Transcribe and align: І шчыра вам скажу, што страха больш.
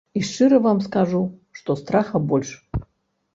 І 0.19 0.21
шчыра 0.27 0.59
вам 0.67 0.79
скажу, 0.85 1.21
што 1.59 1.77
страха 1.83 2.23
больш. 2.33 2.55